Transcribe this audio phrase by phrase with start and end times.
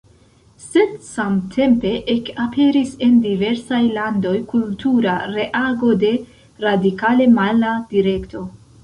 [0.61, 6.11] Sed samtempe ekaperis en diversaj landoj kultura reago de
[6.67, 8.43] radikale mala direkto.